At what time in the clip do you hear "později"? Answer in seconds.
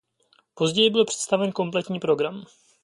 0.53-0.89